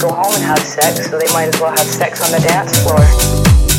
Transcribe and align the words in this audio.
go 0.00 0.08
home 0.08 0.34
and 0.34 0.44
have 0.44 0.58
sex, 0.58 1.10
so 1.10 1.18
they 1.18 1.32
might 1.32 1.54
as 1.54 1.60
well 1.60 1.70
have 1.70 1.86
sex 1.86 2.22
on 2.22 2.30
the 2.32 2.40
dance 2.46 2.78
floor. 2.82 3.73